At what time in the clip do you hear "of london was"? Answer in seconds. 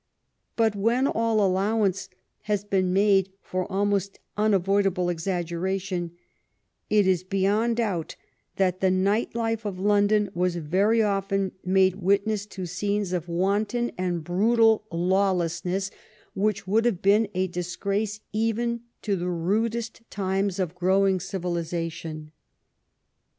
9.63-10.55